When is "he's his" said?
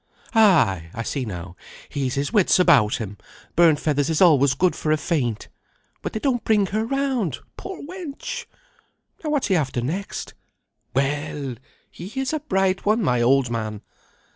1.87-2.33